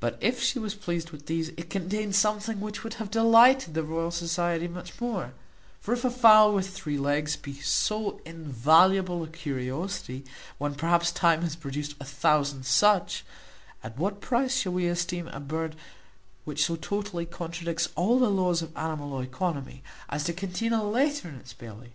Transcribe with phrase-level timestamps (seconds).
[0.00, 3.84] But, if she was pleased with these, it contained something which would have delighted the
[3.84, 5.32] Royal Society much more;
[5.80, 10.24] for if a fowl with three legs be so invaluable a curiosity,
[10.58, 13.24] when perhaps time hath produced a thousand such,
[13.84, 15.76] at what price shall we esteem a bird
[16.44, 21.28] which so totally contradicts all the laws of animal oeconomy, as to contain a letter
[21.28, 21.92] in its belly?